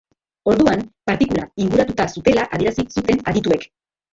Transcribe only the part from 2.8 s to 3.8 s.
zuten adituek.